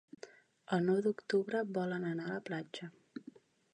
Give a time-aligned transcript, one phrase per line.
[0.77, 2.91] El nou d'octubre volen anar a la platja.